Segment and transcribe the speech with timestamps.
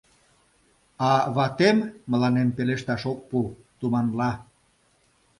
[1.09, 1.77] А ватем
[2.11, 3.39] мыланем пелешташ ок пу,
[3.79, 4.31] туманла: